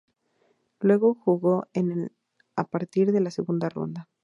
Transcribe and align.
Luego 0.79 1.13
jugó 1.13 1.67
en 1.73 1.91
el 1.91 2.11
a 2.55 2.63
partir 2.63 3.11
de 3.11 3.21
la 3.21 3.29
segunda 3.29 3.69
ronda. 3.69 4.09